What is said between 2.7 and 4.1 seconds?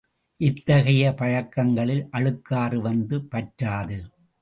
வந்து பற்றாது.